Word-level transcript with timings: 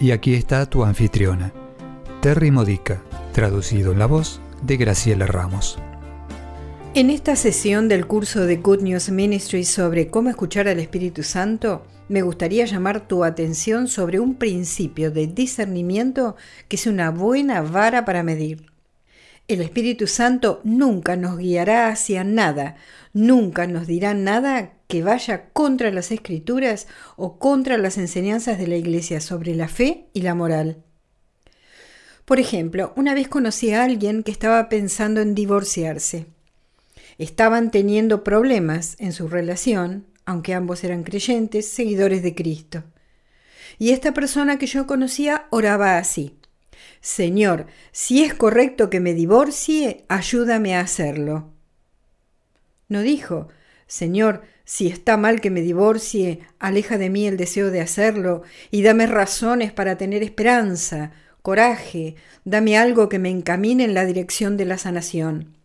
Y 0.00 0.12
aquí 0.12 0.34
está 0.34 0.66
tu 0.66 0.84
anfitriona, 0.84 1.52
Terry 2.22 2.52
Modica, 2.52 3.02
traducido 3.32 3.90
en 3.90 3.98
la 3.98 4.06
voz 4.06 4.40
de 4.62 4.76
Graciela 4.76 5.26
Ramos. 5.26 5.76
En 6.94 7.10
esta 7.10 7.34
sesión 7.34 7.88
del 7.88 8.06
curso 8.06 8.46
de 8.46 8.56
Good 8.58 8.82
News 8.82 9.10
Ministry 9.10 9.64
sobre 9.64 10.08
cómo 10.08 10.30
escuchar 10.30 10.68
al 10.68 10.78
Espíritu 10.78 11.24
Santo, 11.24 11.84
me 12.08 12.22
gustaría 12.22 12.64
llamar 12.64 13.08
tu 13.08 13.24
atención 13.24 13.88
sobre 13.88 14.20
un 14.20 14.36
principio 14.36 15.10
de 15.10 15.26
discernimiento 15.26 16.36
que 16.68 16.76
es 16.76 16.86
una 16.86 17.10
buena 17.10 17.60
vara 17.62 18.04
para 18.04 18.22
medir. 18.22 18.77
El 19.48 19.62
Espíritu 19.62 20.06
Santo 20.06 20.60
nunca 20.62 21.16
nos 21.16 21.38
guiará 21.38 21.88
hacia 21.88 22.22
nada, 22.22 22.76
nunca 23.14 23.66
nos 23.66 23.86
dirá 23.86 24.12
nada 24.12 24.74
que 24.88 25.02
vaya 25.02 25.48
contra 25.54 25.90
las 25.90 26.12
escrituras 26.12 26.86
o 27.16 27.38
contra 27.38 27.78
las 27.78 27.96
enseñanzas 27.96 28.58
de 28.58 28.66
la 28.66 28.76
Iglesia 28.76 29.22
sobre 29.22 29.54
la 29.54 29.68
fe 29.68 30.10
y 30.12 30.20
la 30.20 30.34
moral. 30.34 30.84
Por 32.26 32.38
ejemplo, 32.38 32.92
una 32.94 33.14
vez 33.14 33.28
conocí 33.28 33.72
a 33.72 33.84
alguien 33.84 34.22
que 34.22 34.32
estaba 34.32 34.68
pensando 34.68 35.22
en 35.22 35.34
divorciarse. 35.34 36.26
Estaban 37.16 37.70
teniendo 37.70 38.22
problemas 38.22 38.96
en 38.98 39.14
su 39.14 39.28
relación, 39.28 40.04
aunque 40.26 40.52
ambos 40.52 40.84
eran 40.84 41.04
creyentes, 41.04 41.70
seguidores 41.70 42.22
de 42.22 42.34
Cristo. 42.34 42.84
Y 43.78 43.92
esta 43.92 44.12
persona 44.12 44.58
que 44.58 44.66
yo 44.66 44.86
conocía 44.86 45.46
oraba 45.50 45.96
así. 45.96 46.38
Señor, 47.00 47.66
si 47.92 48.22
es 48.22 48.34
correcto 48.34 48.90
que 48.90 49.00
me 49.00 49.14
divorcie, 49.14 50.04
ayúdame 50.08 50.74
a 50.74 50.80
hacerlo. 50.80 51.52
No 52.88 53.02
dijo, 53.02 53.48
Señor, 53.86 54.42
si 54.64 54.86
está 54.88 55.16
mal 55.16 55.40
que 55.40 55.50
me 55.50 55.62
divorcie, 55.62 56.40
aleja 56.58 56.98
de 56.98 57.10
mí 57.10 57.26
el 57.26 57.36
deseo 57.36 57.70
de 57.70 57.80
hacerlo 57.80 58.42
y 58.70 58.82
dame 58.82 59.06
razones 59.06 59.72
para 59.72 59.96
tener 59.96 60.22
esperanza, 60.22 61.12
coraje, 61.42 62.16
dame 62.44 62.76
algo 62.76 63.08
que 63.08 63.18
me 63.18 63.30
encamine 63.30 63.84
en 63.84 63.94
la 63.94 64.04
dirección 64.04 64.56
de 64.56 64.66
la 64.66 64.76
sanación. 64.76 65.56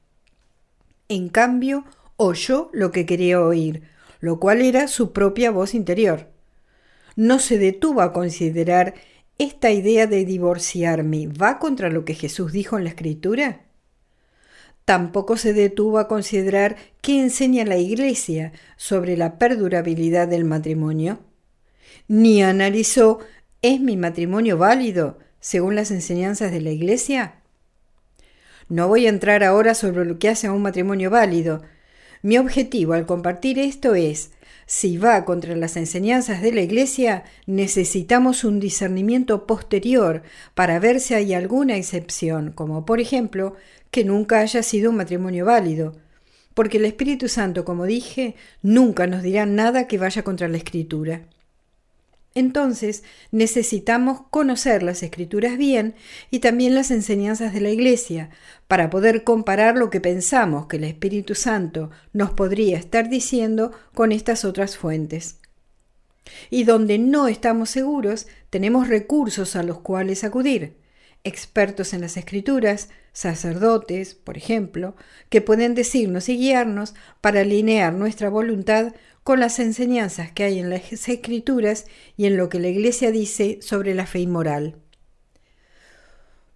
En 1.10 1.28
cambio, 1.30 1.84
oyó 2.16 2.70
lo 2.72 2.92
que 2.92 3.06
quería 3.06 3.42
oír, 3.42 3.84
lo 4.22 4.40
cual 4.40 4.62
era 4.62 4.88
su 4.88 5.12
propia 5.12 5.52
voz 5.52 5.74
interior. 5.74 6.30
No 7.18 7.40
se 7.40 7.58
detuvo 7.58 8.02
a 8.02 8.14
considerar 8.14 8.94
esta 9.38 9.72
idea 9.72 10.08
de 10.08 10.26
divorciarme 10.26 11.28
va 11.28 11.60
contra 11.60 11.90
lo 11.90 12.06
que 12.06 12.14
Jesús 12.14 12.52
dijo 12.52 12.78
en 12.78 12.84
la 12.84 12.92
Escritura. 12.92 13.62
Tampoco 14.86 15.38
se 15.38 15.54
detuvo 15.54 15.98
a 15.98 16.08
considerar 16.08 16.76
qué 17.02 17.22
enseña 17.22 17.66
la 17.66 17.78
Iglesia 17.78 18.52
sobre 18.76 19.16
la 19.18 19.38
perdurabilidad 19.38 20.28
del 20.28 20.44
matrimonio. 20.44 21.20
Ni 22.08 22.44
analizó 22.44 23.20
¿es 23.62 23.80
mi 23.80 23.96
matrimonio 23.96 24.58
válido 24.58 25.20
según 25.40 25.76
las 25.76 25.90
enseñanzas 25.90 26.52
de 26.52 26.62
la 26.62 26.72
Iglesia? 26.72 27.36
No 28.70 28.88
voy 28.88 29.06
a 29.06 29.10
entrar 29.10 29.44
ahora 29.44 29.74
sobre 29.74 30.06
lo 30.06 30.20
que 30.20 30.30
hace 30.30 30.48
a 30.48 30.54
un 30.54 30.62
matrimonio 30.62 31.10
válido. 31.10 31.62
Mi 32.24 32.38
objetivo 32.38 32.94
al 32.94 33.06
compartir 33.06 33.60
esto 33.60 33.96
es, 33.96 34.32
si 34.66 34.98
va 34.98 35.26
contra 35.26 35.58
las 35.58 35.76
enseñanzas 35.76 36.42
de 36.42 36.54
la 36.54 36.62
Iglesia, 36.62 37.26
necesitamos 37.48 38.46
un 38.46 38.62
discernimiento 38.62 39.46
posterior 39.46 40.24
para 40.54 40.80
ver 40.80 41.02
si 41.02 41.16
hay 41.16 41.34
alguna 41.34 41.76
excepción, 41.76 42.54
como 42.54 42.86
por 42.86 43.02
ejemplo 43.02 43.58
que 43.92 44.06
nunca 44.06 44.40
haya 44.40 44.64
sido 44.64 44.92
un 44.92 44.96
matrimonio 44.96 45.44
válido, 45.44 45.98
porque 46.54 46.78
el 46.78 46.86
Espíritu 46.86 47.28
Santo, 47.28 47.66
como 47.66 47.84
dije, 47.84 48.36
nunca 48.62 49.06
nos 49.06 49.22
dirá 49.22 49.46
nada 49.46 49.90
que 49.90 49.98
vaya 49.98 50.24
contra 50.24 50.48
la 50.48 50.56
Escritura. 50.56 51.24
Entonces 52.36 53.04
necesitamos 53.32 54.22
conocer 54.30 54.82
las 54.82 55.04
escrituras 55.04 55.58
bien 55.58 55.94
y 56.32 56.40
también 56.40 56.74
las 56.74 56.90
enseñanzas 56.90 57.54
de 57.54 57.62
la 57.62 57.70
Iglesia 57.70 58.30
para 58.68 58.90
poder 58.90 59.24
comparar 59.24 59.78
lo 59.78 59.90
que 59.90 60.02
pensamos 60.02 60.66
que 60.66 60.78
el 60.78 60.84
Espíritu 60.86 61.36
Santo 61.36 61.92
nos 62.12 62.32
podría 62.32 62.78
estar 62.78 63.08
diciendo 63.08 63.72
con 63.94 64.12
estas 64.12 64.46
otras 64.46 64.78
fuentes. 64.78 65.38
Y 66.50 66.64
donde 66.64 66.98
no 66.98 67.28
estamos 67.28 67.70
seguros, 67.70 68.28
tenemos 68.50 68.88
recursos 68.88 69.56
a 69.56 69.64
los 69.64 69.80
cuales 69.80 70.24
acudir 70.24 70.83
expertos 71.24 71.94
en 71.94 72.02
las 72.02 72.18
escrituras, 72.18 72.90
sacerdotes, 73.14 74.16
por 74.16 74.38
ejemplo, 74.38 74.96
que 75.30 75.42
pueden 75.42 75.76
decirnos 75.76 76.28
y 76.30 76.38
guiarnos 76.38 76.96
para 77.22 77.42
alinear 77.42 77.94
nuestra 77.94 78.30
voluntad 78.30 78.94
con 79.24 79.40
las 79.40 79.60
enseñanzas 79.60 80.32
que 80.32 80.44
hay 80.44 80.60
en 80.60 80.70
las 80.70 80.92
escrituras 81.08 81.86
y 82.18 82.26
en 82.26 82.38
lo 82.38 82.50
que 82.50 82.60
la 82.60 82.68
Iglesia 82.68 83.12
dice 83.12 83.60
sobre 83.62 83.94
la 83.94 84.06
fe 84.06 84.20
y 84.20 84.28
moral. 84.28 84.76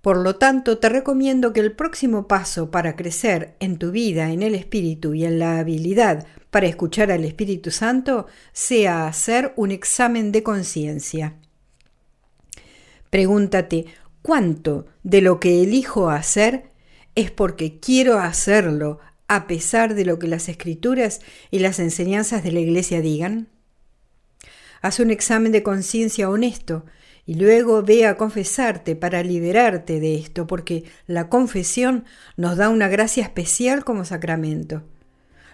Por 0.01 0.17
lo 0.17 0.35
tanto, 0.35 0.77
te 0.77 0.89
recomiendo 0.89 1.53
que 1.53 1.59
el 1.59 1.73
próximo 1.73 2.27
paso 2.27 2.71
para 2.71 2.95
crecer 2.95 3.55
en 3.59 3.77
tu 3.77 3.91
vida, 3.91 4.31
en 4.31 4.41
el 4.41 4.55
Espíritu 4.55 5.13
y 5.13 5.25
en 5.25 5.39
la 5.39 5.59
habilidad 5.59 6.25
para 6.49 6.67
escuchar 6.67 7.11
al 7.11 7.25
Espíritu 7.25 7.71
Santo 7.71 8.27
sea 8.53 9.07
hacer 9.07 9.53
un 9.57 9.71
examen 9.71 10.31
de 10.31 10.43
conciencia. 10.43 11.35
Pregúntate, 13.09 13.85
cuánto 14.27 14.87
de 15.03 15.21
lo 15.21 15.39
que 15.39 15.63
elijo 15.63 16.09
hacer 16.09 16.71
es 17.15 17.31
porque 17.31 17.79
quiero 17.79 18.19
hacerlo 18.19 18.99
a 19.29 19.47
pesar 19.47 19.95
de 19.95 20.03
lo 20.03 20.19
que 20.19 20.27
las 20.27 20.49
escrituras 20.49 21.21
y 21.49 21.59
las 21.59 21.79
enseñanzas 21.79 22.43
de 22.43 22.51
la 22.51 22.59
Iglesia 22.59 22.99
digan? 22.99 23.47
Haz 24.81 24.99
un 24.99 25.11
examen 25.11 25.53
de 25.53 25.63
conciencia 25.63 26.29
honesto 26.29 26.83
y 27.25 27.35
luego 27.35 27.83
ve 27.83 28.05
a 28.05 28.17
confesarte 28.17 28.97
para 28.97 29.23
liberarte 29.23 30.01
de 30.01 30.15
esto, 30.15 30.45
porque 30.45 30.83
la 31.05 31.29
confesión 31.29 32.03
nos 32.35 32.57
da 32.57 32.67
una 32.67 32.89
gracia 32.89 33.23
especial 33.23 33.85
como 33.85 34.03
sacramento. 34.03 34.83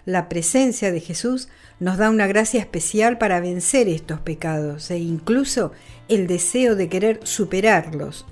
La 0.04 0.28
presencia 0.28 0.90
de 0.90 0.98
Jesús 0.98 1.48
nos 1.78 1.96
da 1.96 2.10
una 2.10 2.26
gracia 2.26 2.58
especial 2.58 3.18
para 3.18 3.38
vencer 3.38 3.88
estos 3.88 4.18
pecados 4.18 4.90
e 4.90 4.98
incluso 4.98 5.70
el 6.08 6.26
deseo 6.26 6.74
de 6.74 6.88
querer 6.88 7.20
superarlos 7.22 8.26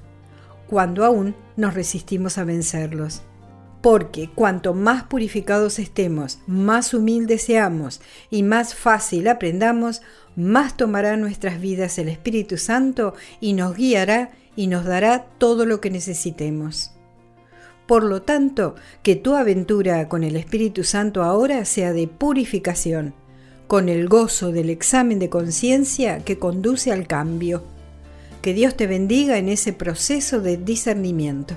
cuando 0.73 1.05
aún 1.05 1.35
nos 1.55 1.75
resistimos 1.75 2.39
a 2.39 2.45
vencerlos. 2.45 3.21
Porque 3.83 4.31
cuanto 4.35 4.73
más 4.73 5.03
purificados 5.03 5.79
estemos, 5.79 6.39
más 6.47 6.95
humildes 6.95 7.43
seamos 7.43 8.01
y 8.31 8.43
más 8.43 8.75
fácil 8.75 9.29
aprendamos, 9.29 10.01
más 10.35 10.75
tomará 10.79 11.19
nuestras 11.19 11.61
vidas 11.61 11.99
el 11.99 12.09
Espíritu 12.09 12.57
Santo 12.57 13.13
y 13.39 13.53
nos 13.53 13.77
guiará 13.77 14.31
y 14.57 14.69
nos 14.69 14.87
dará 14.87 15.27
todo 15.37 15.67
lo 15.67 15.83
que 15.83 15.91
necesitemos. 15.91 16.93
Por 17.87 18.03
lo 18.03 18.23
tanto, 18.23 18.75
que 19.03 19.15
tu 19.15 19.35
aventura 19.35 20.09
con 20.09 20.25
el 20.25 20.37
Espíritu 20.37 20.85
Santo 20.85 21.23
ahora 21.23 21.67
sea 21.67 21.93
de 21.93 22.09
purificación, 22.09 23.13
con 23.67 23.91
el 23.91 24.09
gozo 24.09 24.53
del 24.53 24.71
examen 24.71 25.19
de 25.19 25.29
conciencia 25.29 26.21
que 26.21 26.39
conduce 26.39 26.93
al 26.93 27.07
cambio 27.07 27.63
que 28.43 28.53
Dios 28.53 28.77
te 28.77 28.87
bendiga 28.87 29.39
en 29.39 29.49
ese 29.49 29.73
proceso 29.73 30.41
de 30.41 30.57
discernimiento. 30.59 31.55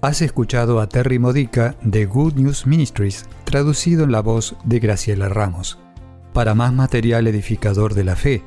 Has 0.00 0.22
escuchado 0.22 0.80
a 0.80 0.88
Terry 0.88 1.18
Modica 1.18 1.76
de 1.82 2.06
Good 2.06 2.34
News 2.34 2.66
Ministries, 2.66 3.26
traducido 3.42 4.04
en 4.04 4.12
la 4.12 4.20
voz 4.20 4.54
de 4.64 4.78
Graciela 4.78 5.28
Ramos. 5.28 5.76
Para 6.32 6.54
más 6.54 6.72
material 6.72 7.26
edificador 7.26 7.94
de 7.94 8.04
la 8.04 8.14
fe 8.14 8.42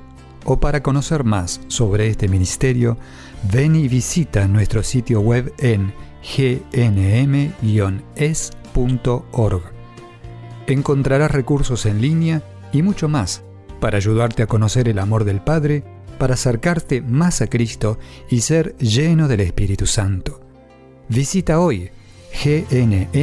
o 0.46 0.62
para 0.62 0.82
conocer 0.82 1.26
más 1.26 1.60
sobre 1.68 2.08
este 2.08 2.30
ministerio, 2.30 2.98
ven 3.52 3.76
y 3.76 3.90
visita 3.90 4.48
nuestro 4.48 4.82
sitio 4.82 5.20
web 5.20 5.54
en 5.58 5.94
gnm-es.org. 6.24 7.52
Encontrarás 10.68 11.32
recursos 11.32 11.86
en 11.86 12.02
línea 12.02 12.42
y 12.72 12.82
mucho 12.82 13.10
más 13.10 13.44
para 13.82 13.98
ayudarte 13.98 14.44
a 14.44 14.48
conocer 14.48 14.88
el 14.88 15.00
amor 15.00 15.26
del 15.26 15.42
Padre 15.42 15.84
para 16.22 16.36
acercarte 16.36 17.02
más 17.02 17.42
a 17.42 17.48
Cristo 17.48 17.98
y 18.30 18.42
ser 18.42 18.78
lleno 18.78 19.28
del 19.28 19.40
Espíritu 19.40 19.88
Santo. 19.88 20.40
Visita 21.10 21.60
hoy 21.60 21.90
gnm-es.org. 22.44 23.22